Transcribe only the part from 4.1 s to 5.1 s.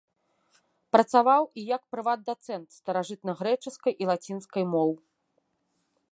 лацінскай моў.